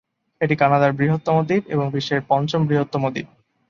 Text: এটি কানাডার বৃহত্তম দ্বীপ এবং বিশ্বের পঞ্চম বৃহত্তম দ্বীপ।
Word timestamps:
এটি 0.41 0.55
কানাডার 0.55 0.91
বৃহত্তম 0.93 1.35
দ্বীপ 1.47 1.63
এবং 1.67 1.85
বিশ্বের 1.91 2.21
পঞ্চম 2.29 2.61
বৃহত্তম 2.67 3.03
দ্বীপ। 3.09 3.27